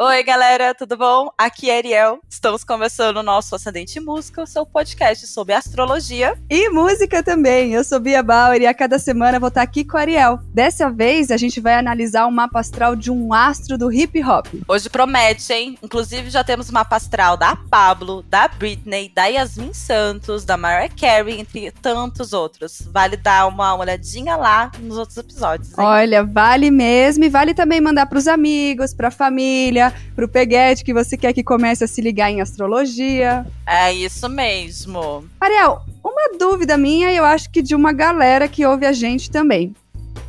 [0.00, 1.28] Oi, galera, tudo bom?
[1.36, 2.20] Aqui é Ariel.
[2.30, 6.38] Estamos começando o nosso Ascendente Música, o seu podcast sobre astrologia.
[6.48, 7.72] E música também.
[7.72, 10.38] Eu sou Bia Bauer e a cada semana vou estar aqui com a Ariel.
[10.54, 14.46] Dessa vez, a gente vai analisar o mapa astral de um astro do hip hop.
[14.68, 15.76] Hoje promete, hein?
[15.82, 20.94] Inclusive, já temos o mapa astral da Pablo, da Britney, da Yasmin Santos, da Mariah
[20.94, 22.82] Carey, entre tantos outros.
[22.92, 25.76] Vale dar uma olhadinha lá nos outros episódios.
[25.76, 25.84] Hein?
[25.84, 30.84] Olha, vale mesmo e vale também mandar para os amigos, para a família pro Peguete
[30.84, 33.46] que você quer que comece a se ligar em astrologia.
[33.66, 35.24] É isso mesmo.
[35.40, 39.30] Ariel, uma dúvida minha e eu acho que de uma galera que ouve a gente
[39.30, 39.74] também.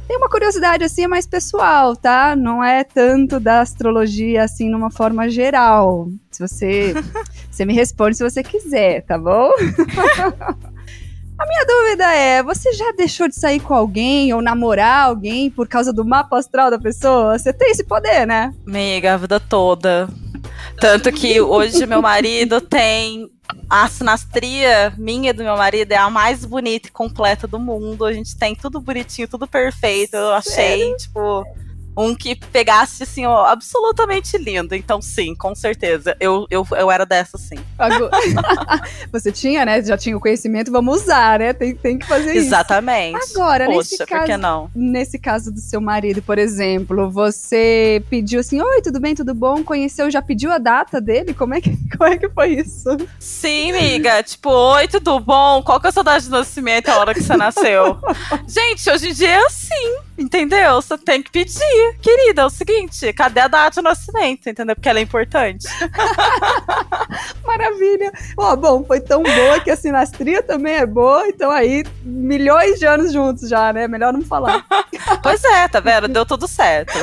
[0.07, 2.35] Tem uma curiosidade assim mais pessoal, tá?
[2.35, 6.09] Não é tanto da astrologia assim numa forma geral.
[6.31, 6.93] Se você,
[7.49, 9.51] você me responde se você quiser, tá bom?
[11.39, 15.67] A minha dúvida é: você já deixou de sair com alguém ou namorar alguém por
[15.69, 17.39] causa do mapa astral da pessoa?
[17.39, 18.53] Você tem esse poder, né?
[18.67, 20.09] Amiga, a vida toda.
[20.79, 23.29] Tanto que hoje meu marido tem.
[23.67, 28.05] A sinastria minha do meu marido é a mais bonita e completa do mundo.
[28.05, 30.15] A gente tem tudo bonitinho, tudo perfeito.
[30.15, 30.97] Eu achei, Sério?
[30.97, 31.43] tipo
[31.99, 34.73] um que pegasse, assim, ó, absolutamente lindo.
[34.73, 36.15] Então, sim, com certeza.
[36.19, 37.57] Eu, eu, eu era dessa, sim.
[39.11, 39.81] Você tinha, né?
[39.83, 41.51] Já tinha o conhecimento, vamos usar, né?
[41.51, 43.19] Tem, tem que fazer Exatamente.
[43.19, 43.41] isso.
[43.41, 44.71] Agora, Poxa, nesse caso, por que não?
[44.73, 49.63] Nesse caso do seu marido, por exemplo, você pediu assim, oi, tudo bem, tudo bom?
[49.63, 51.33] Conheceu, já pediu a data dele?
[51.33, 52.89] Como é que, como é que foi isso?
[53.19, 54.23] Sim, amiga.
[54.23, 55.61] tipo, oi, tudo bom?
[55.63, 57.97] Qual que é a sua data de nascimento a hora que você nasceu?
[58.47, 60.81] Gente, hoje em dia é assim, entendeu?
[60.81, 64.75] Você tem que pedir querida, é o seguinte, cadê a data de nascimento, entendeu?
[64.75, 65.67] Porque ela é importante.
[67.45, 68.11] Maravilha.
[68.37, 72.79] Ó, oh, bom, foi tão boa que a sinastria também é boa, então aí, milhões
[72.79, 73.87] de anos juntos já, né?
[73.87, 74.65] Melhor não falar.
[75.23, 76.07] pois é, tá vendo?
[76.07, 76.93] Deu tudo certo.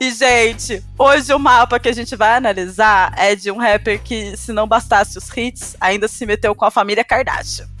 [0.00, 4.36] e, gente, hoje o mapa que a gente vai analisar é de um rapper que,
[4.36, 7.79] se não bastasse os hits, ainda se meteu com a família Kardashian.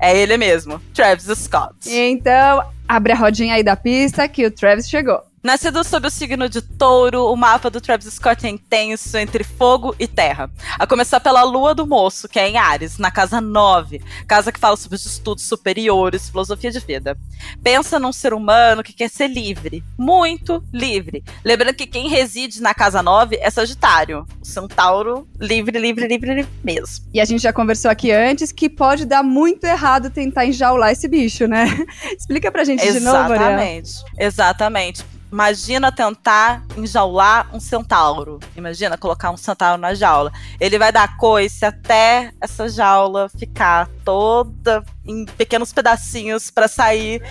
[0.00, 1.74] É ele mesmo, Travis Scott.
[1.88, 5.20] Então, abre a rodinha aí da pista que o Travis chegou.
[5.46, 9.94] Nascido sob o signo de touro, o mapa do Travis Scott é intenso entre fogo
[9.96, 10.50] e terra.
[10.76, 14.58] A começar pela lua do moço, que é em Ares, na casa 9, casa que
[14.58, 17.16] fala sobre os estudos superiores, filosofia de vida.
[17.62, 21.22] Pensa num ser humano que quer ser livre, muito livre.
[21.44, 26.52] Lembrando que quem reside na casa 9 é Sagitário, o centauro livre, livre, livre, livre
[26.64, 27.06] mesmo.
[27.14, 31.06] E a gente já conversou aqui antes que pode dar muito errado tentar enjaular esse
[31.06, 31.66] bicho, né?
[32.18, 32.98] Explica pra gente Exatamente.
[32.98, 33.92] de novo, Exatamente.
[34.18, 38.40] Exatamente Imagina tentar enjaular um centauro.
[38.56, 40.32] Imagina colocar um centauro na jaula.
[40.58, 47.22] Ele vai dar coice até essa jaula ficar toda em pequenos pedacinhos para sair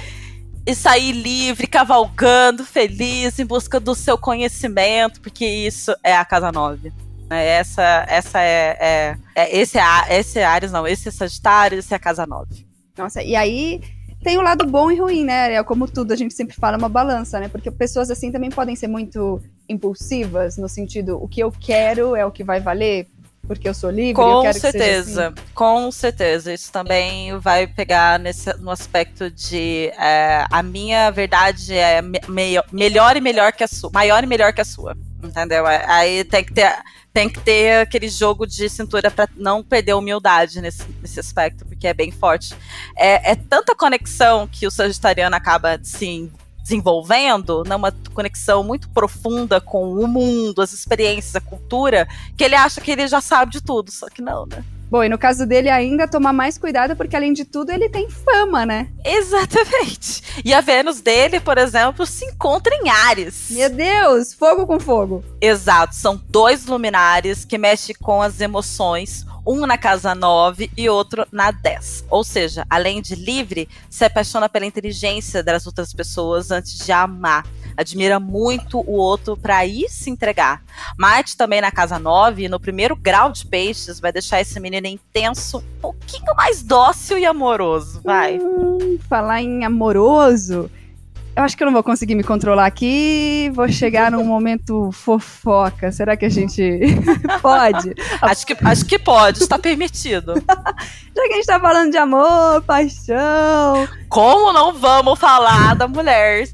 [0.68, 6.52] e sair livre, cavalgando, feliz, em busca do seu conhecimento, porque isso é a casa
[6.52, 6.94] 9.
[7.28, 7.44] Né?
[7.44, 11.92] Essa, essa é, é, é, esse é, esse é Ares, não, esse é Sagitário, esse
[11.92, 12.68] é a casa 9.
[12.96, 13.82] Nossa, e aí
[14.26, 15.54] tem o lado bom e ruim, né?
[15.54, 17.48] É como tudo, a gente sempre fala uma balança, né?
[17.48, 22.26] Porque pessoas assim também podem ser muito impulsivas, no sentido, o que eu quero é
[22.26, 23.06] o que vai valer,
[23.48, 24.16] porque eu sou livre.
[24.16, 25.48] Com eu certeza, assim.
[25.54, 26.52] com certeza.
[26.52, 32.20] Isso também vai pegar nesse, no aspecto de é, a minha verdade é me,
[32.72, 34.98] melhor e melhor que a sua, maior e melhor que a sua.
[35.24, 35.66] Entendeu?
[35.66, 36.76] Aí tem que ter
[37.16, 41.66] tem que ter aquele jogo de cintura para não perder a humildade nesse, nesse aspecto,
[41.66, 42.54] porque é bem forte.
[42.98, 46.30] É, é tanta conexão que o sagitariano acaba se
[46.62, 52.06] desenvolvendo, numa né, conexão muito profunda com o mundo, as experiências, a cultura,
[52.36, 54.66] que ele acha que ele já sabe de tudo, só que não, né?
[54.90, 58.10] Bom, e no caso dele ainda tomar mais cuidado, porque além de tudo ele tem
[58.10, 58.90] fama, né?
[59.04, 60.24] Exatamente.
[60.44, 63.48] E a Vênus dele, por exemplo, se encontra em Ares.
[63.50, 65.24] Meu Deus, fogo com fogo.
[65.42, 71.26] Exato, são dois luminares que mexem com as emoções, um na casa 9 e outro
[71.32, 72.06] na 10.
[72.10, 77.44] Ou seja, além de livre, se apaixona pela inteligência das outras pessoas antes de amar
[77.78, 80.64] admira muito o outro para aí se entregar.
[80.98, 85.58] Marte também na casa 9, no primeiro grau de peixes, vai deixar esse menino intenso,
[85.58, 88.40] um pouquinho mais dócil e amoroso, vai.
[88.40, 90.70] Hum, falar em amoroso,
[91.36, 93.52] eu acho que eu não vou conseguir me controlar aqui.
[93.54, 95.92] Vou chegar num momento fofoca.
[95.92, 96.80] Será que a gente
[97.42, 97.94] pode?
[98.22, 100.36] Acho que, acho que pode, está permitido.
[100.36, 103.88] Já que a gente está falando de amor, paixão.
[104.08, 106.48] Como não vamos falar da mulher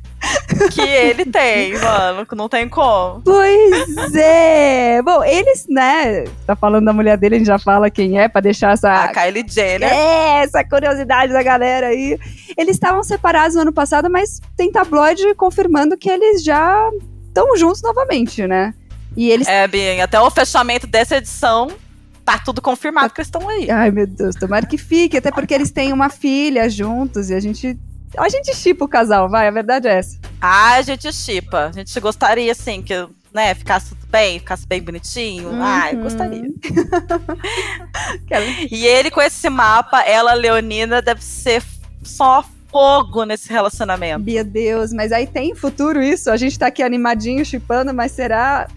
[0.71, 3.21] que ele tem, mano, que não tem como.
[3.21, 5.01] Pois é.
[5.01, 8.41] Bom, eles, né, tá falando da mulher dele, a gente já fala quem é, pra
[8.41, 8.91] deixar essa...
[8.91, 9.91] A Kylie Jenner.
[9.91, 12.19] É, essa curiosidade da galera aí.
[12.57, 16.89] Eles estavam separados no ano passado, mas tem tabloide confirmando que eles já
[17.27, 18.73] estão juntos novamente, né?
[19.15, 19.47] E eles.
[19.47, 21.69] É, bem, até o fechamento dessa edição,
[22.23, 23.69] tá tudo confirmado que eles estão aí.
[23.69, 27.39] Ai, meu Deus, tomara que fique, até porque eles têm uma filha juntos e a
[27.39, 27.77] gente.
[28.17, 30.17] A gente chipa o casal, vai, a verdade é essa.
[30.39, 31.67] Ah, a gente chipa.
[31.67, 35.49] A gente gostaria, assim, que né, ficasse tudo bem, ficasse bem bonitinho.
[35.49, 35.63] Uhum.
[35.63, 36.43] Ah, eu gostaria.
[38.69, 41.63] e ele com esse mapa, ela, Leonina, deve ser
[42.03, 44.23] só fogo nesse relacionamento.
[44.23, 46.31] Meu Deus, mas aí tem futuro isso?
[46.31, 48.67] A gente tá aqui animadinho, chipando, mas será.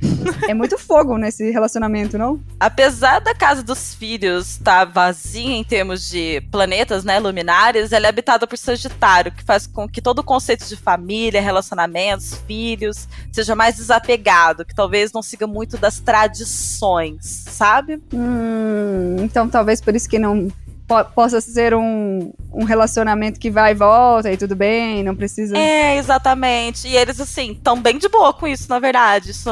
[0.49, 2.41] é muito fogo nesse relacionamento, não?
[2.59, 8.07] Apesar da casa dos filhos estar tá vazia em termos de planetas, né, luminares, ela
[8.07, 13.09] é habitada por Sagitário, que faz com que todo o conceito de família, relacionamentos, filhos,
[13.31, 18.03] seja mais desapegado, que talvez não siga muito das tradições, sabe?
[18.13, 20.49] Hum, então talvez por isso que não
[20.87, 25.57] po possa ser um, um relacionamento que vai e volta e tudo bem, não precisa.
[25.57, 26.87] É, exatamente.
[26.87, 29.31] E eles, assim, estão bem de boa com isso, na verdade.
[29.31, 29.51] Isso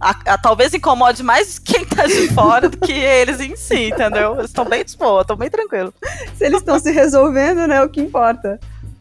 [0.00, 4.34] a, a, talvez incomode mais quem tá de fora do que eles em si, entendeu?
[4.34, 5.92] Eles estão bem de boa, estão bem tranquilos.
[6.36, 7.82] Se eles estão se resolvendo, né?
[7.82, 8.58] O que importa.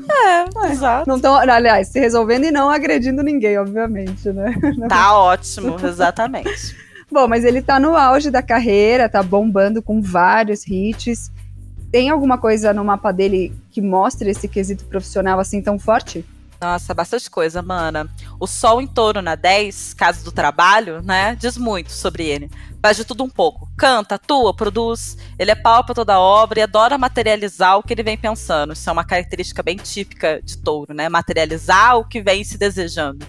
[0.09, 1.07] É, exato.
[1.07, 4.53] Não estão, aliás, se resolvendo e não agredindo ninguém, obviamente, né?
[4.87, 6.75] Tá ótimo, exatamente.
[7.11, 11.31] Bom, mas ele tá no auge da carreira, tá bombando com vários hits.
[11.97, 16.23] Tem alguma coisa no mapa dele que mostre esse quesito profissional assim tão forte?
[16.61, 18.07] Nossa, bastante coisa, mana.
[18.39, 21.35] O sol em touro na 10, caso do trabalho, né?
[21.39, 22.51] Diz muito sobre ele.
[22.83, 23.67] Faz de tudo um pouco.
[23.75, 25.17] Canta, atua, produz.
[25.39, 28.73] Ele é pau pra toda obra e adora materializar o que ele vem pensando.
[28.73, 31.09] Isso é uma característica bem típica de touro, né?
[31.09, 33.25] Materializar o que vem se desejando.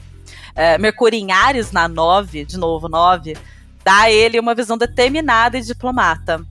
[0.55, 3.35] É, Mercúrio em Ares na 9, de novo 9,
[3.83, 6.45] dá a ele uma visão determinada e diplomata.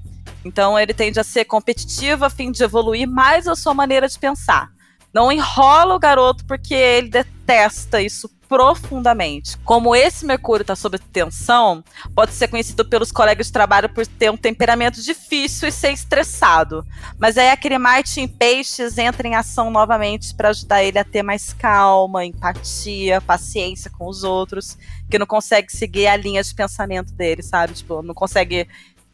[0.44, 4.18] Então ele tende a ser competitivo a fim de evoluir mais a sua maneira de
[4.18, 4.72] pensar.
[5.13, 9.57] Não enrola o garoto porque ele detesta isso profundamente.
[9.60, 11.84] Como esse Mercúrio está sob tensão,
[12.16, 16.86] pode ser conhecido pelos colegas de trabalho por ter um temperamento difícil e ser estressado.
[17.19, 21.24] Mas aí aquele Marte em peixes entra em ação novamente para ajudar ele a ter
[21.24, 24.78] mais calma, empatia, paciência com os outros,
[25.10, 27.74] que não consegue seguir a linha de pensamento dele, sabe?
[27.74, 28.68] Tipo, não consegue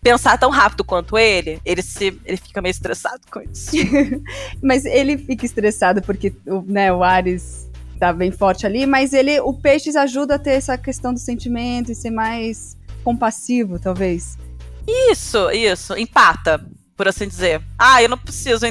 [0.03, 3.71] pensar tão rápido quanto ele, ele se ele fica meio estressado com isso.
[4.61, 9.39] mas ele fica estressado porque o, né, o Ares tá bem forte ali, mas ele
[9.39, 14.38] o Peixes ajuda a ter essa questão do sentimento e ser mais compassivo, talvez.
[14.85, 16.63] Isso, isso, empata
[16.95, 17.61] por assim dizer.
[17.77, 18.65] Ah, eu não preciso.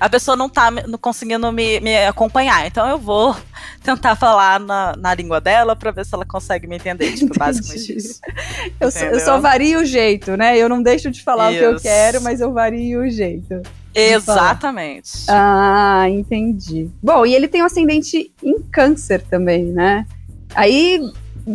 [0.00, 0.70] A pessoa não tá
[1.00, 3.36] conseguindo me, me acompanhar, então eu vou
[3.82, 7.12] tentar falar na, na língua dela para ver se ela consegue me entender.
[7.12, 8.20] Tipo, basicamente isso.
[8.80, 10.56] eu, só, eu só vario o jeito, né?
[10.56, 11.64] Eu não deixo de falar isso.
[11.64, 13.62] o que eu quero, mas eu vario o jeito.
[13.94, 15.24] Exatamente.
[15.28, 16.90] Ah, entendi.
[17.02, 20.06] Bom, e ele tem um ascendente em câncer também, né?
[20.54, 21.00] Aí,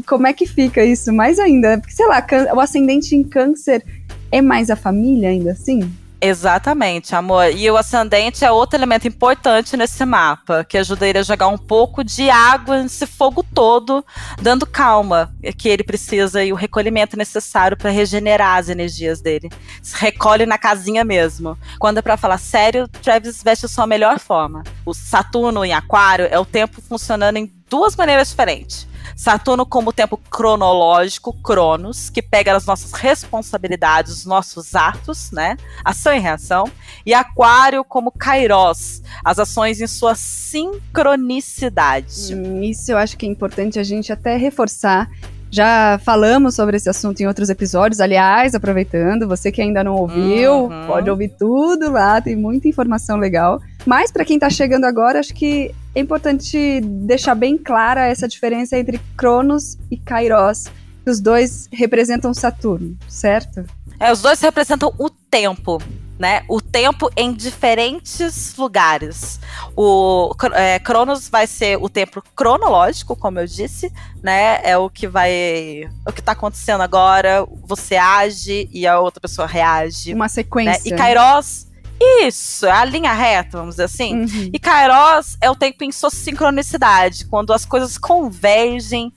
[0.07, 1.13] como é que fica isso?
[1.13, 2.25] Mais ainda, porque, sei lá,
[2.55, 3.85] o ascendente em câncer
[4.31, 5.91] é mais a família ainda assim?
[6.23, 7.49] Exatamente, amor.
[7.51, 11.57] E o ascendente é outro elemento importante nesse mapa, que ajuda ele a jogar um
[11.57, 14.05] pouco de água nesse fogo todo,
[14.39, 19.49] dando calma que ele precisa e o recolhimento necessário para regenerar as energias dele.
[19.81, 21.57] Se recolhe na casinha mesmo.
[21.79, 24.61] Quando é para falar sério, Travis veste a sua melhor forma.
[24.85, 28.90] O Saturno em Aquário é o tempo funcionando em duas maneiras diferentes.
[29.15, 35.57] Saturno como tempo cronológico, Cronos, que pega as nossas responsabilidades, os nossos atos, né?
[35.83, 36.69] Ação e reação.
[37.05, 42.33] E Aquário como Kairos, as ações em sua sincronicidade.
[42.63, 45.09] Isso eu acho que é importante a gente até reforçar
[45.51, 47.99] já falamos sobre esse assunto em outros episódios.
[47.99, 50.87] Aliás, aproveitando, você que ainda não ouviu, uhum.
[50.87, 53.61] pode ouvir tudo lá, tem muita informação legal.
[53.85, 58.77] Mas para quem está chegando agora, acho que é importante deixar bem clara essa diferença
[58.77, 60.67] entre Cronos e Kairos.
[61.05, 63.65] Os dois representam Saturno, certo?
[63.99, 65.79] É, os dois representam o tempo
[66.21, 66.43] né?
[66.47, 69.39] O tempo em diferentes lugares.
[69.75, 74.61] O é, Cronos vai ser o tempo cronológico, como eu disse, né?
[74.63, 75.89] É o que vai.
[76.07, 80.13] O que tá acontecendo agora, você age e a outra pessoa reage.
[80.13, 80.91] Uma sequência.
[80.91, 80.95] Né?
[80.95, 81.67] E Kairos.
[81.99, 84.21] Isso, é a linha reta, vamos dizer assim.
[84.21, 84.49] Uhum.
[84.53, 89.11] E Kairos é o tempo em sua sincronicidade, quando as coisas convergem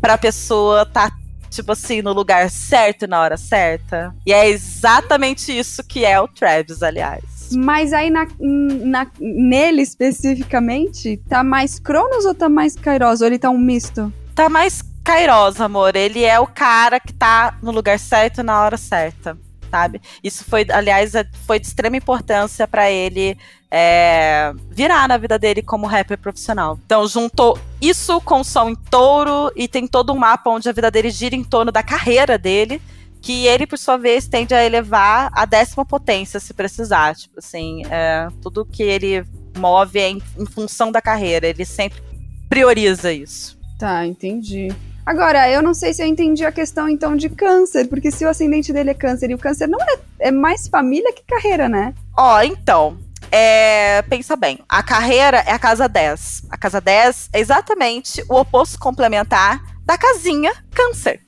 [0.00, 1.16] para a pessoa estar tá
[1.56, 4.14] tipo assim, no lugar certo na hora certa.
[4.24, 7.24] E é exatamente isso que é o Travis, aliás.
[7.52, 13.20] Mas aí na, na, nele especificamente, tá mais Cronos ou tá mais Kairos?
[13.20, 14.12] Ou ele tá um misto?
[14.34, 15.94] Tá mais Kairos, amor.
[15.94, 19.38] Ele é o cara que tá no lugar certo na hora certa.
[19.76, 20.00] Sabe?
[20.24, 23.36] Isso foi, aliás, é, foi de extrema importância para ele
[23.70, 26.78] é, virar na vida dele como rapper profissional.
[26.84, 30.72] Então, juntou isso com o som em touro e tem todo um mapa onde a
[30.72, 32.80] vida dele gira em torno da carreira dele
[33.20, 37.14] que ele, por sua vez, tende a elevar a décima potência, se precisar.
[37.16, 39.24] Tipo assim, é, tudo que ele
[39.58, 41.48] move é em, em, função da carreira.
[41.48, 42.00] Ele sempre
[42.48, 43.58] prioriza isso.
[43.80, 44.68] Tá, entendi.
[45.06, 48.28] Agora, eu não sei se eu entendi a questão, então, de câncer, porque se o
[48.28, 51.94] ascendente dele é câncer e o câncer não é, é mais família que carreira, né?
[52.18, 52.98] Ó, então,
[53.30, 56.46] é, pensa bem, a carreira é a casa 10.
[56.50, 61.20] A casa 10 é exatamente o oposto complementar da casinha câncer.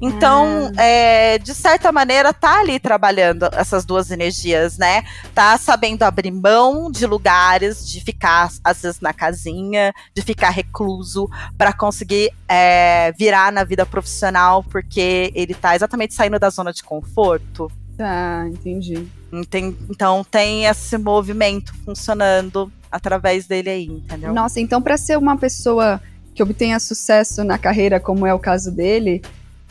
[0.00, 0.82] Então, ah.
[0.82, 5.04] é, de certa maneira, tá ali trabalhando essas duas energias, né?
[5.34, 11.28] Tá sabendo abrir mão de lugares, de ficar, às vezes, na casinha, de ficar recluso,
[11.56, 16.82] para conseguir é, virar na vida profissional, porque ele tá exatamente saindo da zona de
[16.82, 17.70] conforto.
[17.96, 19.08] Tá, entendi.
[19.32, 24.32] Então tem esse movimento funcionando através dele aí, entendeu?
[24.32, 26.00] Nossa, então para ser uma pessoa
[26.34, 29.22] que obtenha sucesso na carreira, como é o caso dele,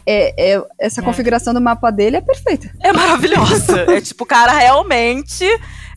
[0.06, 1.04] é, é, essa é.
[1.04, 2.70] configuração do mapa dele é perfeita.
[2.82, 3.82] É maravilhosa.
[3.92, 5.46] é tipo, o cara realmente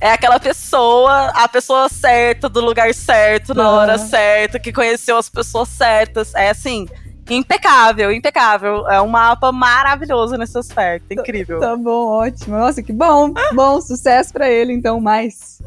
[0.01, 5.29] é aquela pessoa, a pessoa certa, do lugar certo, na hora certa, que conheceu as
[5.29, 6.35] pessoas certas.
[6.35, 6.87] É assim,
[7.29, 8.89] impecável, impecável.
[8.89, 11.61] É um mapa maravilhoso nesse aspecto, incrível.
[11.61, 12.57] Tá, tá bom, ótimo.
[12.57, 13.33] Nossa, que bom.
[13.55, 15.61] bom, sucesso para ele, então, mais.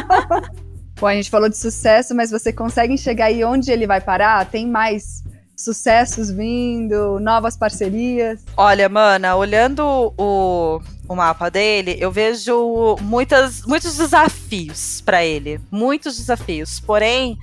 [0.98, 4.46] bom, a gente falou de sucesso, mas você consegue enxergar aí onde ele vai parar?
[4.46, 5.22] Tem mais
[5.56, 8.40] sucessos vindo, novas parcerias?
[8.56, 15.60] Olha, mana, olhando o, o mapa dele, eu vejo muitas, muitos desafios para ele.
[15.70, 16.80] Muitos desafios.
[16.80, 17.38] Porém,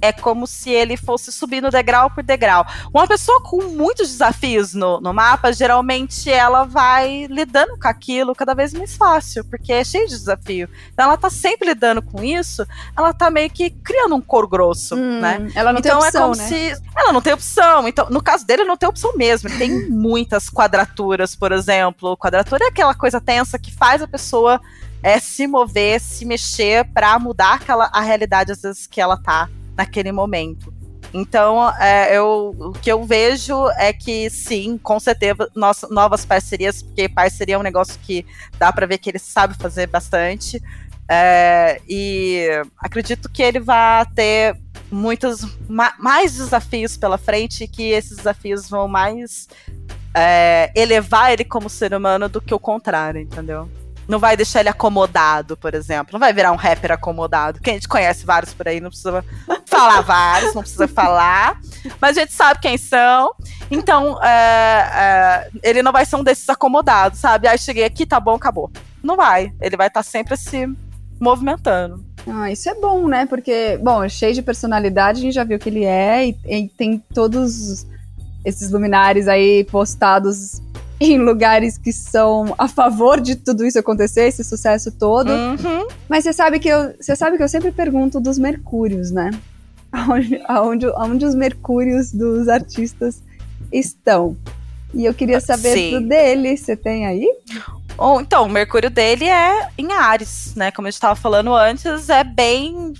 [0.00, 2.64] é como se ele fosse subindo degrau por degrau.
[2.92, 8.54] Uma pessoa com muitos desafios no, no mapa, geralmente ela vai lidando com aquilo cada
[8.54, 10.68] vez mais fácil, porque é cheio de desafio.
[10.92, 14.94] Então ela tá sempre lidando com isso, ela tá meio que criando um cor grosso,
[14.94, 15.50] hum, né?
[15.54, 16.48] Ela não então tem opção, é como né?
[16.48, 17.88] se ela não tem opção.
[17.88, 19.48] Então, no caso dele, não tem opção mesmo.
[19.48, 22.16] Ele tem muitas quadraturas, por exemplo.
[22.16, 24.60] Quadratura é aquela coisa tensa que faz a pessoa
[25.02, 29.48] é se mover, se mexer para mudar aquela a realidade às vezes que ela tá
[29.78, 30.74] naquele momento.
[31.14, 36.82] Então, é, eu, o que eu vejo é que sim, com certeza, nossa, novas parcerias,
[36.82, 38.26] porque parceria é um negócio que
[38.58, 40.60] dá para ver que ele sabe fazer bastante.
[41.10, 42.46] É, e
[42.78, 44.58] acredito que ele vai ter
[44.90, 49.48] muitos ma mais desafios pela frente e que esses desafios vão mais
[50.14, 53.70] é, elevar ele como ser humano do que o contrário, entendeu?
[54.08, 56.14] não vai deixar ele acomodado, por exemplo.
[56.14, 57.60] Não vai virar um rapper acomodado.
[57.60, 59.22] Que a gente conhece vários por aí, não precisa
[59.78, 61.60] falar vários, não precisa falar.
[62.00, 63.32] Mas a gente sabe quem são.
[63.70, 64.28] Então, é,
[64.94, 67.48] é, ele não vai ser um desses acomodados, sabe?
[67.48, 68.70] Aí cheguei aqui, tá bom, acabou.
[69.02, 69.52] Não vai.
[69.60, 70.66] Ele vai estar tá sempre se
[71.20, 72.04] movimentando.
[72.26, 73.26] Ah, isso é bom, né?
[73.26, 77.02] Porque, bom, cheio de personalidade, a gente já viu que ele é, e, e tem
[77.14, 77.86] todos
[78.44, 80.60] esses luminares aí postados
[81.00, 85.30] em lugares que são a favor de tudo isso acontecer, esse sucesso todo.
[85.30, 85.86] Uhum.
[86.08, 89.30] Mas você sabe que eu, você sabe que eu sempre pergunto dos mercúrios, né?
[89.90, 93.22] Aonde, aonde, aonde os mercúrios dos artistas
[93.72, 94.36] estão.
[94.94, 95.90] E eu queria saber Sim.
[95.92, 97.26] do dele, você tem aí?
[98.20, 100.70] Então, o Mercúrio dele é em Ares, né?
[100.70, 102.92] Como a gente estava falando antes, é bem.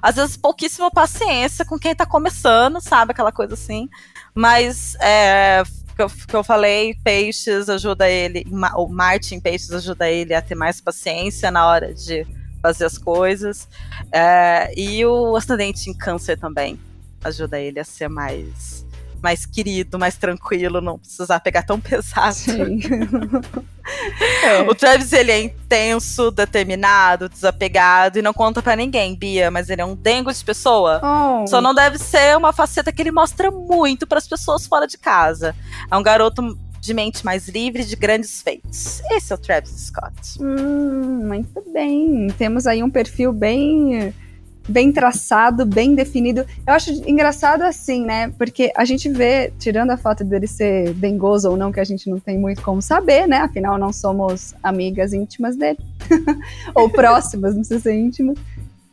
[0.00, 3.12] Às vezes, pouquíssima paciência com quem está começando, sabe?
[3.12, 3.88] Aquela coisa assim.
[4.34, 5.62] Mas é,
[5.94, 8.46] que eu, que eu falei, Peixes ajuda ele,
[8.76, 12.26] o Martin Peixes ajuda ele a ter mais paciência na hora de
[12.60, 13.68] fazer as coisas.
[14.12, 16.78] É, e o ascendente em câncer também
[17.22, 18.84] ajuda ele a ser mais
[19.22, 22.36] mais querido, mais tranquilo, não precisar pegar tão pesado.
[24.42, 24.62] é.
[24.62, 29.82] O Travis, ele é intenso, determinado, desapegado e não conta para ninguém, Bia, mas ele
[29.82, 31.00] é um dengo de pessoa.
[31.02, 31.46] Oh.
[31.46, 34.96] Só não deve ser uma faceta que ele mostra muito para as pessoas fora de
[34.96, 35.54] casa.
[35.90, 39.02] É um garoto de mente mais livre, de grandes feitos.
[39.10, 40.40] Esse é o Travis Scott.
[40.40, 42.28] Hum, muito bem.
[42.38, 44.12] Temos aí um perfil bem
[44.68, 46.46] bem traçado, bem definido.
[46.66, 48.32] Eu acho engraçado assim, né?
[48.38, 52.08] Porque a gente vê, tirando a foto dele ser dengoso ou não, que a gente
[52.08, 53.38] não tem muito como saber, né?
[53.38, 55.78] Afinal, não somos amigas íntimas dele.
[56.74, 58.38] ou próximas, não precisa ser íntimas.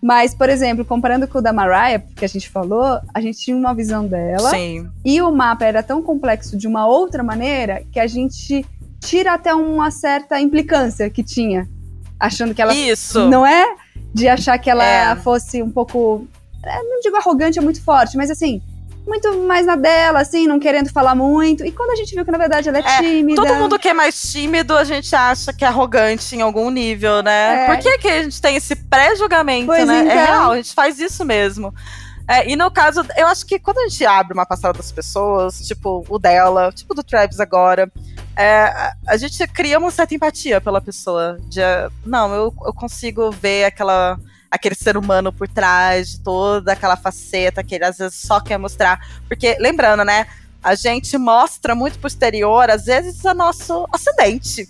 [0.02, 3.58] Mas, por exemplo, comparando com o da Mariah, que a gente falou, a gente tinha
[3.58, 4.52] uma visão dela.
[4.52, 4.90] Sim.
[5.04, 8.66] E o mapa era tão complexo de uma outra maneira que a gente
[9.00, 11.68] tira até uma certa implicância que tinha.
[12.20, 12.74] Achando que ela.
[12.74, 13.28] Isso!
[13.28, 13.76] Não é?
[14.18, 15.16] de achar que ela é.
[15.16, 16.28] fosse um pouco.
[16.64, 18.62] É, não digo arrogante, é muito forte, mas assim,
[19.08, 21.66] muito mais na dela, assim, não querendo falar muito.
[21.66, 23.42] E quando a gente viu que, na verdade, ela é, é tímida.
[23.42, 27.24] Todo mundo que é mais tímido, a gente acha que é arrogante em algum nível,
[27.24, 27.64] né?
[27.64, 27.66] É.
[27.68, 29.80] Por que, que a gente tem esse pré-julgamento, né?
[29.80, 30.12] É então.
[30.12, 31.74] É real, a gente faz isso mesmo.
[32.28, 35.66] É, e no caso, eu acho que quando a gente abre uma passada das pessoas,
[35.66, 37.90] tipo o dela, tipo do Travis agora,
[38.36, 41.38] é, a gente cria uma certa empatia pela pessoa.
[41.44, 41.62] De,
[42.06, 44.20] não, eu, eu consigo ver aquela
[44.50, 48.58] aquele ser humano por trás de toda aquela faceta que ele às vezes só quer
[48.58, 49.00] mostrar.
[49.28, 50.28] Porque, lembrando, né?
[50.64, 54.68] A gente mostra muito posterior, às vezes, o nosso ascendente,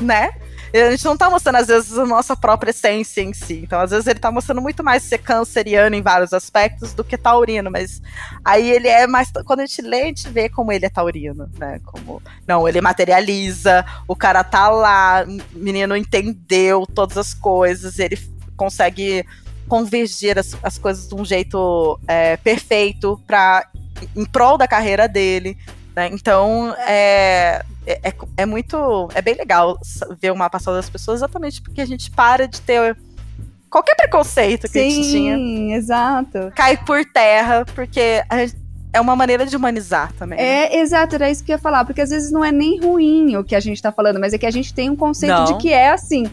[0.00, 0.30] né?
[0.72, 3.60] A gente não tá mostrando, às vezes, a nossa própria essência em si.
[3.62, 7.16] Então, às vezes, ele tá mostrando muito mais ser canceriano em vários aspectos do que
[7.16, 7.70] taurino.
[7.70, 8.02] Mas
[8.44, 9.30] aí ele é mais.
[9.44, 11.80] Quando a gente lê, a gente vê como ele é taurino, né?
[11.84, 12.20] Como.
[12.44, 18.16] Não, ele materializa, o cara tá lá, o menino entendeu todas as coisas, ele
[18.56, 19.24] consegue
[19.68, 23.66] convergir as, as coisas de um jeito é, perfeito para
[24.14, 25.56] em prol da carreira dele.
[25.94, 26.10] Né?
[26.12, 29.08] Então é, é, é, muito.
[29.14, 29.78] É bem legal
[30.20, 32.96] ver o mapa das pessoas, exatamente porque a gente para de ter
[33.70, 35.36] qualquer preconceito que Sim, a gente tinha.
[35.36, 36.52] Sim, exato.
[36.54, 38.22] Cai por terra, porque
[38.92, 40.38] é uma maneira de humanizar também.
[40.38, 40.44] Né?
[40.44, 43.36] É, exato, era isso que eu ia falar, porque às vezes não é nem ruim
[43.36, 45.44] o que a gente tá falando, mas é que a gente tem um conceito não.
[45.44, 46.30] de que é assim.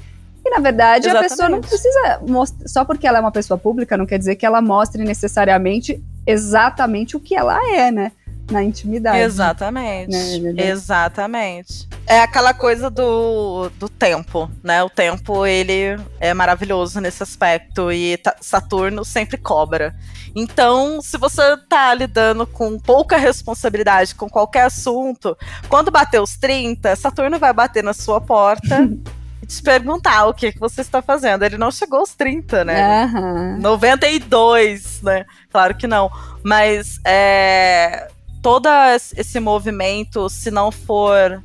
[0.51, 1.25] Na verdade, Exatamente.
[1.25, 2.67] a pessoa não precisa mostrar.
[2.67, 7.15] Só porque ela é uma pessoa pública, não quer dizer que ela mostre necessariamente exatamente
[7.15, 8.11] o que ela é, né?
[8.51, 9.19] Na intimidade.
[9.19, 10.11] Exatamente.
[10.41, 10.67] Né?
[10.67, 11.87] Exatamente.
[12.05, 14.83] É aquela coisa do, do tempo, né?
[14.83, 17.89] O tempo, ele é maravilhoso nesse aspecto.
[17.89, 19.95] E Saturno sempre cobra.
[20.35, 25.37] Então, se você tá lidando com pouca responsabilidade com qualquer assunto,
[25.69, 28.89] quando bater os 30, Saturno vai bater na sua porta.
[29.47, 31.43] te perguntar o que, que você está fazendo.
[31.43, 33.05] Ele não chegou aos 30, né?
[33.05, 33.57] Uhum.
[33.59, 35.25] 92, né?
[35.51, 36.11] Claro que não.
[36.43, 38.07] Mas é,
[38.41, 38.67] todo
[39.15, 41.41] esse movimento, se não for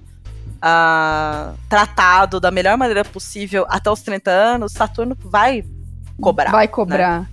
[0.56, 5.64] uh, tratado da melhor maneira possível até os 30 anos, Saturno vai
[6.20, 6.50] cobrar.
[6.50, 7.20] Vai cobrar.
[7.20, 7.28] Né?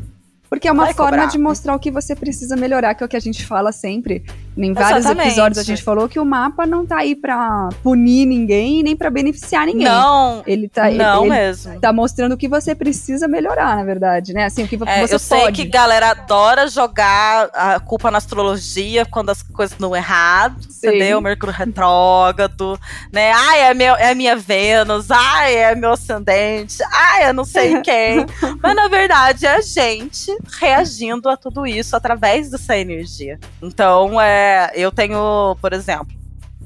[0.50, 1.32] Porque é uma Vai forma cobrar.
[1.32, 4.24] de mostrar o que você precisa melhorar, que é o que a gente fala sempre.
[4.56, 5.28] Em vários Exatamente.
[5.28, 9.10] episódios a gente falou que o mapa não tá aí pra punir ninguém nem pra
[9.10, 9.86] beneficiar ninguém.
[9.86, 10.44] Não.
[10.46, 11.80] Ele tá, não ele, mesmo.
[11.80, 14.46] tá mostrando o que você precisa melhorar, na verdade, né?
[14.46, 19.06] Assim, o que é, você eu sei que galera adora jogar a culpa na astrologia
[19.06, 20.88] quando as coisas não errado, Sim.
[20.88, 21.20] entendeu?
[21.20, 22.80] Mercúrio retrógrado,
[23.12, 23.32] né?
[23.32, 28.26] Ai, é, meu, é minha Vênus, ai, é meu ascendente, ai, eu não sei quem.
[28.62, 33.40] Mas na verdade é a gente reagindo a tudo isso através dessa energia.
[33.62, 34.43] Então, é,
[34.76, 36.14] eu tenho, por exemplo,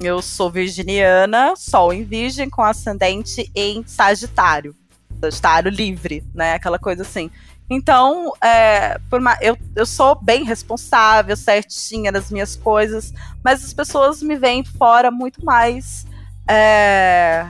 [0.00, 4.74] eu sou virginiana, sol em virgem, com ascendente em Sagitário.
[5.20, 6.54] Sagitário livre, né?
[6.54, 7.30] Aquela coisa assim.
[7.70, 13.12] Então, é, por uma, eu, eu sou bem responsável, certinha nas minhas coisas,
[13.44, 16.06] mas as pessoas me veem fora muito mais
[16.48, 17.46] é,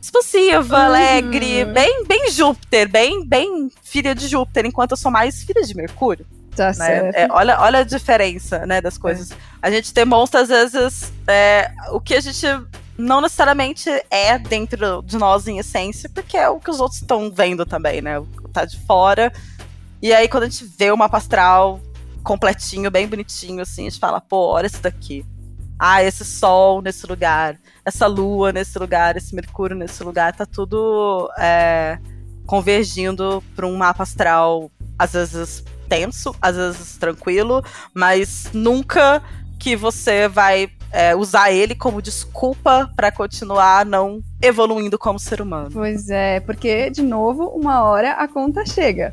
[0.00, 0.84] expansiva, uhum.
[0.84, 5.76] alegre, bem, bem Júpiter, bem, bem filha de Júpiter, enquanto eu sou mais filha de
[5.76, 6.26] Mercúrio.
[6.58, 7.10] Tá né?
[7.14, 9.30] É, olha, olha a diferença, né, das coisas.
[9.30, 9.34] É.
[9.62, 12.46] A gente demonstra, às vezes, é, o que a gente
[12.96, 17.30] não necessariamente é dentro de nós em essência, porque é o que os outros estão
[17.30, 18.22] vendo também, né?
[18.52, 19.32] Tá de fora.
[20.02, 21.80] E aí, quando a gente vê o mapa astral
[22.24, 25.24] completinho, bem bonitinho, assim, a gente fala, pô, olha isso daqui
[25.78, 31.30] ah, esse sol nesse lugar, essa lua nesse lugar, esse mercúrio nesse lugar, tá tudo
[31.38, 31.98] é,
[32.46, 37.62] convergindo para um mapa astral, às vezes tenso, às vezes tranquilo,
[37.94, 39.22] mas nunca
[39.58, 45.70] que você vai é, usar ele como desculpa para continuar não evoluindo como ser humano.
[45.72, 49.12] Pois é, porque, de novo, uma hora a conta chega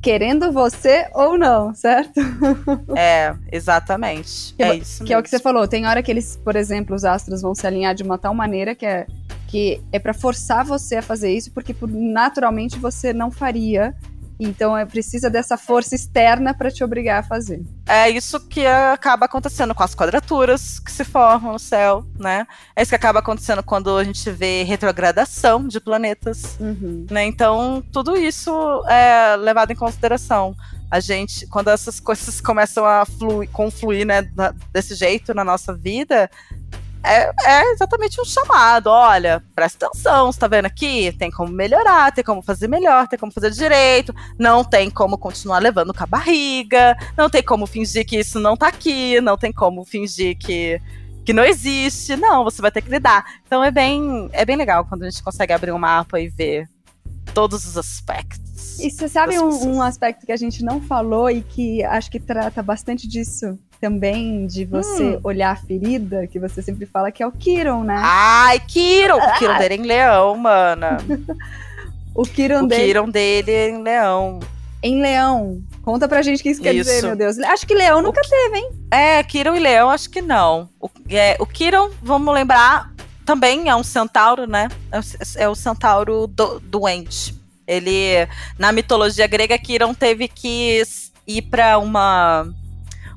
[0.00, 2.20] querendo você ou não, certo?
[2.96, 4.54] É, exatamente.
[4.54, 4.98] Que, é isso.
[4.98, 5.14] Que mesmo.
[5.14, 5.68] é o que você falou.
[5.68, 8.74] Tem hora que eles, por exemplo, os astros vão se alinhar de uma tal maneira
[8.74, 9.06] que é
[9.46, 13.92] que é para forçar você a fazer isso, porque naturalmente você não faria
[14.40, 17.62] então é precisa dessa força externa para te obrigar a fazer.
[17.86, 22.46] É isso que acaba acontecendo com as quadraturas que se formam no céu, né?
[22.74, 27.06] É isso que acaba acontecendo quando a gente vê retrogradação de planetas, uhum.
[27.10, 27.24] né?
[27.24, 28.50] Então tudo isso
[28.88, 30.56] é levado em consideração.
[30.90, 34.28] A gente, quando essas coisas começam a fluir, confluir, né,
[34.72, 36.28] desse jeito na nossa vida,
[37.02, 38.88] é, é, exatamente um chamado.
[38.88, 41.12] Olha, presta atenção, você tá vendo aqui?
[41.12, 45.58] Tem como melhorar, tem como fazer melhor, tem como fazer direito, não tem como continuar
[45.58, 49.52] levando com a barriga, não tem como fingir que isso não tá aqui, não tem
[49.52, 50.80] como fingir que,
[51.24, 52.16] que não existe.
[52.16, 53.24] Não, você vai ter que lidar.
[53.46, 56.68] Então é bem, é bem legal quando a gente consegue abrir um mapa e ver
[57.32, 58.78] todos os aspectos.
[58.78, 62.20] E você sabe um, um, aspecto que a gente não falou e que acho que
[62.20, 65.20] trata bastante disso também de você hum.
[65.24, 67.96] olhar a ferida, que você sempre fala que é o Kiron, né?
[67.98, 69.16] Ai, Kiron!
[69.16, 70.98] O Kiron dele é em leão, mana.
[72.14, 72.84] o Kiron o dele...
[72.84, 74.40] Kiron dele é em leão.
[74.82, 75.62] Em leão.
[75.82, 76.90] Conta pra gente o que isso quer isso.
[76.90, 77.38] dizer, meu Deus.
[77.38, 78.28] Acho que leão nunca o...
[78.28, 78.70] teve, hein?
[78.90, 80.68] É, Kiron e leão, acho que não.
[80.78, 82.92] O, é, o Kiron, vamos lembrar,
[83.24, 84.68] também é um centauro, né?
[84.92, 85.02] É o,
[85.36, 87.34] é o centauro do, doente.
[87.66, 90.82] Ele, na mitologia grega, Kiron teve que
[91.26, 92.46] ir para uma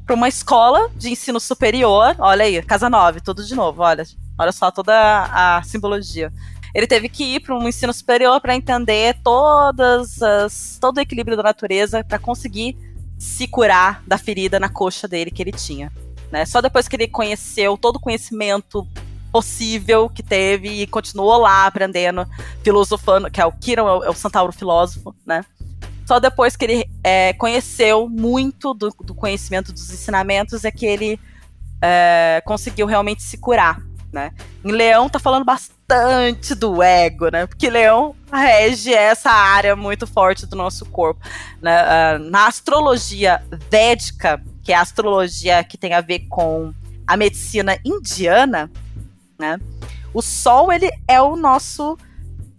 [0.06, 2.16] para uma escola de ensino superior.
[2.20, 4.04] Olha aí, Casa 9, tudo de novo, olha.
[4.38, 6.32] Olha só toda a, simbologia.
[6.74, 11.38] Ele teve que ir para um ensino superior para entender todas as, todo o equilíbrio
[11.38, 12.76] da natureza para conseguir
[13.18, 15.92] se curar da ferida na coxa dele que ele tinha.
[16.32, 16.46] Né?
[16.46, 18.88] Só depois que ele conheceu todo o conhecimento
[19.32, 22.26] possível que teve e continuou lá aprendendo,
[22.63, 25.44] filosofando, que é o Kiron, é o, é o centauro filósofo, né?
[26.06, 31.20] Só depois que ele é, conheceu muito do, do, conhecimento dos ensinamentos é que ele
[31.82, 34.32] é, conseguiu realmente se curar, né?
[34.63, 37.46] Em Leão tá falando bastante do ego, né?
[37.46, 41.22] Porque Leão rege essa área muito forte do nosso corpo.
[41.62, 41.82] Né?
[41.82, 46.74] Uh, na astrologia védica, que é a astrologia que tem a ver com
[47.08, 48.70] a medicina indiana,
[49.39, 49.60] né?
[50.13, 51.98] O Sol ele é o nosso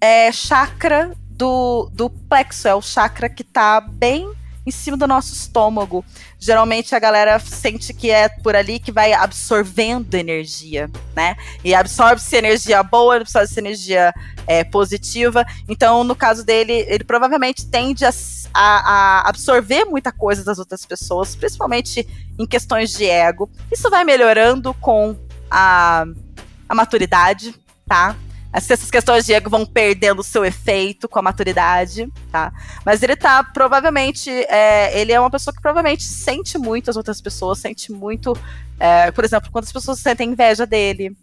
[0.00, 4.33] é, chakra do, do plexo, é o chakra que tá bem
[4.66, 6.05] em cima do nosso estômago.
[6.38, 11.37] Geralmente a galera sente que é por ali que vai absorvendo energia, né?
[11.62, 14.12] E absorve-se energia boa, absorve-se energia
[14.47, 15.44] é, positiva.
[15.68, 18.11] Então, no caso dele, ele provavelmente tende a,
[18.55, 22.07] a, a, absorver muita coisa das outras pessoas, principalmente
[22.38, 23.51] em questões de ego.
[23.70, 25.16] Isso vai melhorando com
[25.51, 26.07] a,
[26.68, 27.55] a maturidade,
[27.87, 28.16] tá?
[28.54, 32.52] Essas questões de ego vão perdendo seu efeito com a maturidade, tá?
[32.84, 37.20] Mas ele tá provavelmente, é, ele é uma pessoa que provavelmente sente muito as outras
[37.20, 38.36] pessoas, sente muito,
[38.78, 41.16] é, por exemplo, quando as pessoas sentem inveja dele,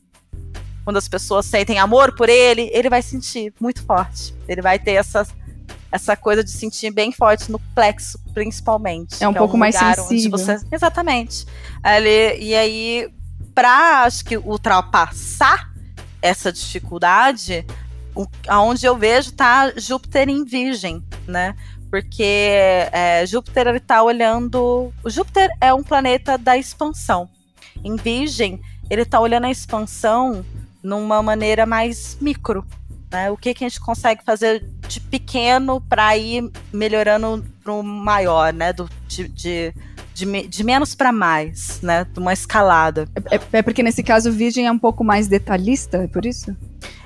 [0.83, 4.35] quando as pessoas sentem amor por ele, ele vai sentir muito forte.
[4.45, 5.25] Ele vai ter essa,
[5.89, 9.23] essa coisa de sentir bem forte no plexo, principalmente.
[9.23, 10.31] É um pouco é um mais sensível.
[10.31, 11.45] Você, exatamente.
[11.85, 13.09] Ele, e aí,
[13.53, 15.70] pra, acho que, ultrapassar
[16.21, 17.65] essa dificuldade,
[18.15, 21.55] o, aonde eu vejo tá Júpiter em Virgem, né?
[21.89, 22.23] Porque
[22.91, 24.93] é, Júpiter ele tá olhando.
[25.03, 27.29] O Júpiter é um planeta da expansão.
[27.84, 30.45] Em Virgem, ele tá olhando a expansão
[30.81, 32.65] numa maneira mais micro.
[33.12, 33.29] Né?
[33.29, 38.53] O que, que a gente consegue fazer de pequeno para ir melhorando para o maior,
[38.53, 38.71] né?
[38.71, 39.73] Do, de, de
[40.25, 42.05] de, de menos para mais, né?
[42.05, 43.07] De uma escalada.
[43.29, 46.25] É, é, é, porque nesse caso o Virgem é um pouco mais detalhista, é por
[46.25, 46.55] isso?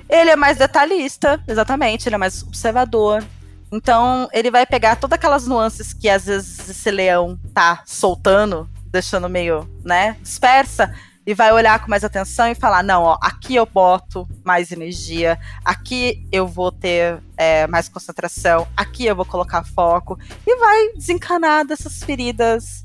[0.09, 3.23] Ele é mais detalhista, exatamente, ele é mais observador.
[3.71, 9.27] Então, ele vai pegar todas aquelas nuances que às vezes esse leão tá soltando, deixando
[9.27, 10.93] meio, né, dispersa,
[11.25, 15.39] e vai olhar com mais atenção e falar: não, ó, aqui eu boto mais energia,
[15.63, 21.65] aqui eu vou ter é, mais concentração, aqui eu vou colocar foco, e vai desencanar
[21.65, 22.84] dessas feridas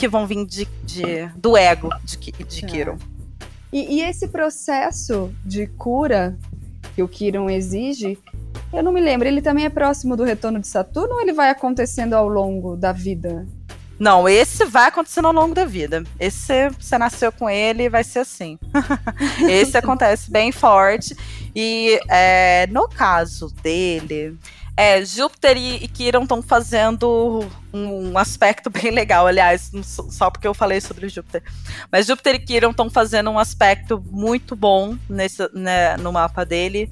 [0.00, 2.68] que vão vir de, de do ego de, de é.
[2.68, 2.96] Kiron.
[3.70, 6.36] E, e, esse processo de cura
[6.94, 8.18] que o Kiron exige,
[8.72, 11.50] eu não me lembro, ele também é próximo do retorno de Saturno ou ele vai
[11.50, 13.46] acontecendo ao longo da vida?
[14.00, 16.02] Não, esse vai acontecendo ao longo da vida.
[16.18, 18.58] Esse, você nasceu com ele, vai ser assim.
[19.46, 21.14] esse acontece bem forte.
[21.54, 24.38] E é, no caso dele,
[24.74, 30.54] é, Júpiter e, Kiron estão fazendo um, um, aspecto bem legal, aliás, só porque eu
[30.54, 31.42] falei sobre Júpiter.
[31.92, 36.88] Mas Júpiter e Kiron estão fazendo um aspecto muito bom nesse, né, no mapa dele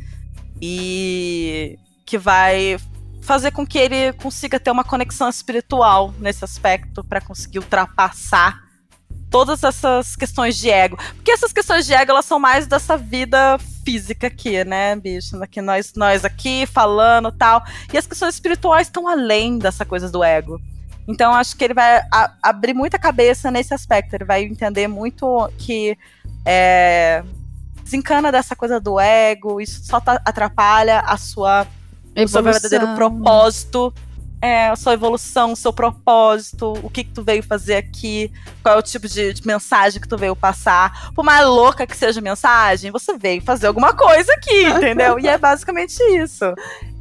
[0.61, 2.77] e que vai
[3.29, 8.63] fazer com que ele consiga ter uma conexão espiritual nesse aspecto para conseguir ultrapassar
[9.31, 10.97] todas essas questões de ego.
[11.15, 15.39] Porque essas questões de ego, elas são mais dessa vida física aqui, né, bicho?
[15.51, 17.63] Que nós, nós aqui falando tal.
[17.93, 20.59] E as questões espirituais estão além dessa coisa do ego.
[21.07, 24.15] Então, acho que ele vai a, abrir muita cabeça nesse aspecto.
[24.15, 25.99] Ele vai entender muito que
[26.47, 27.23] é,
[27.85, 31.67] desencana dessa coisa do ego, isso só tá, atrapalha a sua,
[32.25, 33.93] o seu verdadeiro propósito
[34.41, 38.31] é, a sua evolução, o seu propósito, o que, que tu veio fazer aqui,
[38.63, 41.13] qual é o tipo de, de, mensagem que tu veio passar.
[41.13, 45.19] Por mais louca que seja a mensagem, você veio fazer alguma coisa aqui, entendeu?
[45.19, 46.45] e é basicamente isso.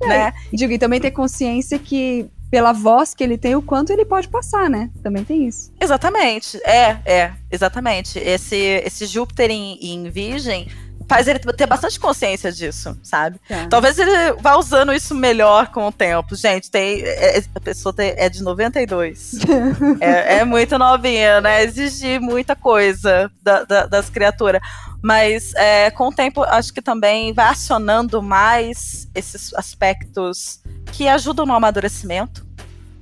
[0.01, 0.33] É, né?
[0.51, 4.29] Digo, e também ter consciência que pela voz que ele tem, o quanto ele pode
[4.29, 4.89] passar, né?
[5.03, 5.71] Também tem isso.
[5.81, 6.57] Exatamente.
[6.63, 8.17] É, é, exatamente.
[8.19, 10.67] Esse, esse Júpiter em, em Virgem
[11.07, 13.39] faz ele ter bastante consciência disso, sabe?
[13.47, 13.67] Tá.
[13.69, 16.35] Talvez ele vá usando isso melhor com o tempo.
[16.35, 17.01] Gente, tem.
[17.01, 19.31] é- é- a pessoa tem- é de 92.
[20.01, 21.63] é, é muito novinha, né?
[21.63, 24.61] Exige muita coisa da- da- das criaturas.
[25.01, 30.59] Mas é, com o tempo, acho que também vai acionando mais esses aspectos
[30.91, 32.45] que ajudam no amadurecimento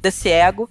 [0.01, 0.69] desse ego,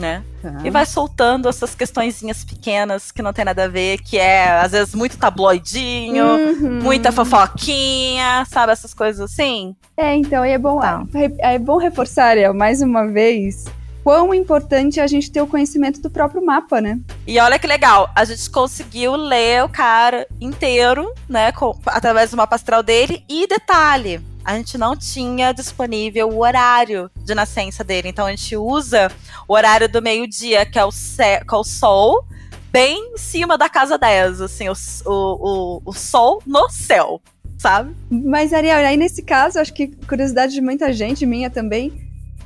[0.00, 0.22] né?
[0.40, 0.54] Tá.
[0.64, 4.72] E vai soltando essas questõezinhas pequenas que não tem nada a ver, que é, às
[4.72, 6.80] vezes, muito tabloidinho, Uhum.
[6.82, 8.72] muita fofoquinha, sabe?
[8.72, 9.74] Essas coisas assim.
[9.96, 11.04] É, então, e é bom, Tá.
[11.14, 13.64] é, é bom reforçar, Ariel, mais uma vez,
[14.02, 16.98] quão importante é a gente ter o conhecimento do próprio mapa, né?
[17.26, 22.36] E olha que legal, a gente conseguiu ler o cara inteiro, né, com- através do
[22.36, 23.24] mapa astral dele.
[23.28, 28.08] E detalhe, a gente não tinha disponível o horário de nascença dele.
[28.08, 29.10] Então a gente usa
[29.46, 32.24] o horário do meio-dia, que, é que é o sol,
[32.72, 34.74] bem em cima da casa 10, assim, o,
[35.06, 37.20] o, o sol no céu,
[37.58, 37.94] sabe?
[38.10, 41.92] Mas, Ariel, aí nesse caso, acho que curiosidade de muita gente, minha também,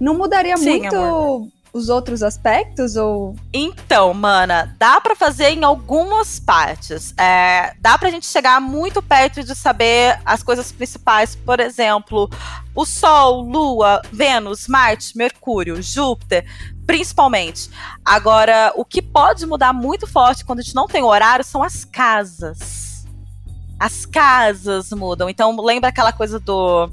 [0.01, 1.49] não mudaria Sim, muito amor.
[1.77, 2.97] Os outros aspectos?
[2.97, 3.37] Ou.
[3.53, 7.15] Então, mana, dá pra fazer em algumas partes.
[7.19, 11.37] É, dá pra gente chegar muito perto de saber as coisas principais.
[11.37, 12.31] Por exemplo,
[12.75, 16.45] o Sol, Lua, Vênus, Marte, Mercúrio, Júpiter,
[16.87, 17.71] principalmente.
[18.05, 21.85] Agora, o que pode mudar muito forte quando a gente não tem horário são as
[21.85, 23.05] casas.
[23.79, 25.29] As casas mudam.
[25.29, 26.91] Então, lembra aquela coisa do.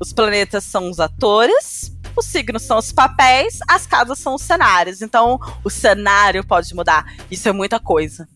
[0.00, 5.02] Os planetas são os atores, os signos são os papéis, as casas são os cenários.
[5.02, 7.12] Então, o cenário pode mudar.
[7.30, 8.28] Isso é muita coisa.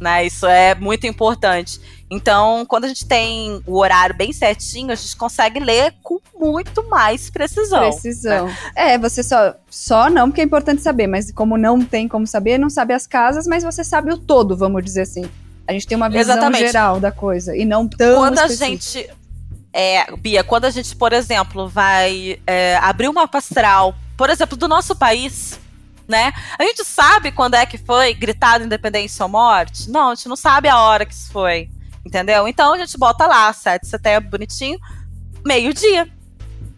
[0.00, 0.26] Né?
[0.26, 1.80] Isso é muito importante.
[2.10, 6.88] Então, quando a gente tem o horário bem certinho, a gente consegue ler com muito
[6.88, 7.90] mais precisão.
[7.90, 8.48] Precisão.
[8.74, 9.54] É, você só.
[9.70, 13.06] Só não, porque é importante saber, mas como não tem como saber, não sabe as
[13.06, 15.24] casas, mas você sabe o todo, vamos dizer assim.
[15.66, 16.66] A gente tem uma visão Exatamente.
[16.66, 19.00] geral da coisa e não tão quando a específica.
[19.00, 19.23] gente.
[19.76, 24.68] É, Bia, quando a gente, por exemplo, vai é, abrir uma astral, por exemplo, do
[24.68, 25.58] nosso país,
[26.06, 26.32] né?
[26.56, 29.90] A gente sabe quando é que foi gritado independência ou morte?
[29.90, 31.68] Não, a gente não sabe a hora que isso foi.
[32.06, 32.46] Entendeu?
[32.46, 34.78] Então a gente bota lá, 7 de setembro, bonitinho,
[35.44, 36.08] meio-dia.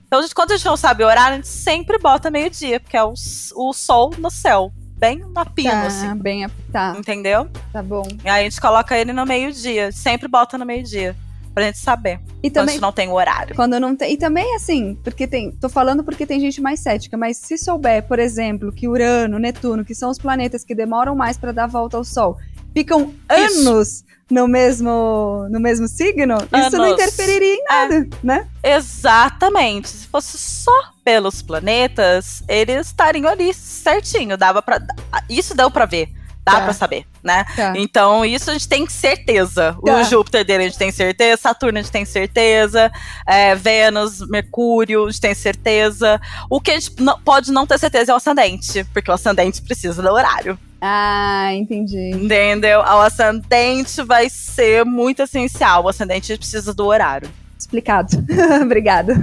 [0.07, 2.79] Então, a gente, quando a gente não sabe o horário, a gente sempre bota meio-dia,
[2.81, 3.13] porque é o,
[3.57, 4.73] o sol no céu.
[4.97, 6.15] Bem na Tá, assim.
[6.15, 7.51] bem, tá, Entendeu?
[7.71, 8.05] tá bom.
[8.25, 9.93] E aí a gente coloca ele no meio-dia.
[9.93, 11.15] Sempre bota no meio-dia.
[11.57, 12.21] Pra gente saber.
[12.43, 13.57] E Quando também gente não tem o horário.
[13.57, 14.13] Quando não tem.
[14.13, 15.53] E também, assim, porque tem.
[15.53, 19.83] Tô falando porque tem gente mais cética, mas se souber, por exemplo, que Urano, Netuno,
[19.83, 22.37] que são os planetas que demoram mais pra dar volta ao Sol,
[22.75, 23.71] ficam Isso.
[23.71, 27.03] anos no mesmo, no mesmo signo, isso não Anos.
[27.03, 28.47] interferiria em nada, né?
[28.63, 29.89] Exatamente.
[29.89, 34.37] Se fosse só pelos planetas, eles estariam ali certinho.
[34.37, 34.85] Dava para
[35.31, 36.11] Isso deu pra ver.
[36.47, 36.61] Dá Tá.
[36.61, 37.45] pra saber, né?
[37.57, 37.73] Tá.
[37.75, 39.77] Então, isso a gente tem certeza.
[39.85, 39.95] Tá.
[40.01, 42.91] O Júpiter dele a gente tem certeza, Saturno a gente tem certeza,
[43.27, 46.21] é, Vênus, Mercúrio a gente tem certeza.
[46.49, 49.61] O que a gente não- pode não ter certeza é o ascendente, porque o ascendente
[49.61, 50.57] precisa do horário.
[50.81, 52.11] Ah, entendi.
[52.11, 52.79] Entendeu?
[52.79, 55.83] O ascendente vai ser muito essencial.
[55.85, 57.29] O ascendente precisa do horário.
[57.59, 58.25] Explicado.
[58.63, 59.15] Obrigada.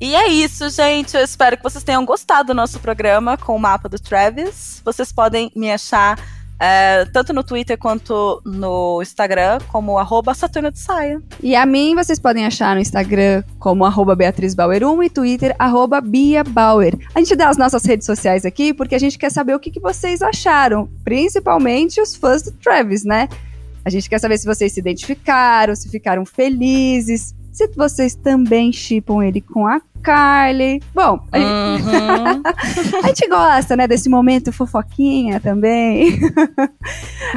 [0.00, 1.16] E é isso, gente.
[1.16, 4.80] Eu espero que vocês tenham gostado do nosso programa com o mapa do Travis.
[4.84, 6.18] Vocês podem me achar
[6.62, 11.20] é, tanto no Twitter quanto no Instagram como arroba Saturno de Saia.
[11.42, 15.56] E a mim vocês podem achar no Instagram como arroba Beatriz Bauer 1 e Twitter
[15.58, 16.96] arroba Bia Bauer.
[17.16, 19.72] A gente dá as nossas redes sociais aqui porque a gente quer saber o que,
[19.72, 23.28] que vocês acharam, principalmente os fãs do Travis, né?
[23.84, 29.22] A gente quer saber se vocês se identificaram, se ficaram felizes, se vocês também chipam
[29.22, 30.82] ele com a Carly.
[30.92, 32.42] Bom, a, gente, Uhum.
[33.04, 36.18] a gente gosta, né, desse momento fofoquinha também.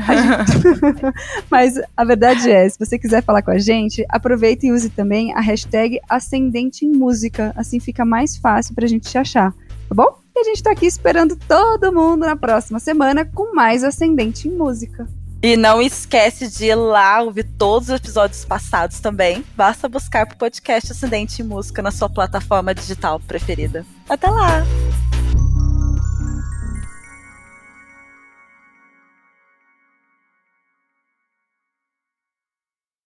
[0.07, 1.13] A gente-
[1.51, 5.31] Mas a verdade é, se você quiser falar com a gente, aproveita e use também
[5.35, 7.53] a hashtag Ascendente em Música.
[7.55, 10.17] Assim fica mais fácil pra gente te achar, tá bom?
[10.35, 14.51] E a gente tá aqui esperando todo mundo na próxima semana com mais Ascendente em
[14.51, 15.07] Música.
[15.45, 19.45] E não esquece de ir lá ouvir todos os episódios passados também.
[19.55, 23.85] Basta buscar pro podcast Ascendente em Música na sua plataforma digital preferida.
[24.09, 24.63] Até lá!